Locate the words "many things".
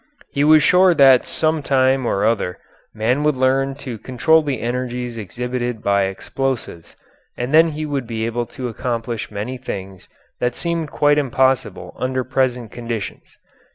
9.29-10.09